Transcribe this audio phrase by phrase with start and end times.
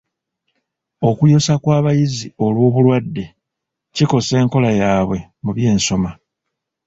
[1.09, 3.25] Okuyosa kw'abayizi olw'obulwadde
[3.95, 6.09] kikosa enkola yaabwe mu byensoma.